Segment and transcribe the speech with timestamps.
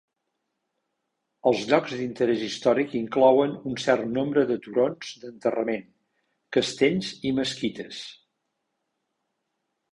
[1.51, 5.87] Els llocs d'interès històric inclouen un cert nombre de turons d'enterrament,
[6.59, 8.05] castells i mesquites.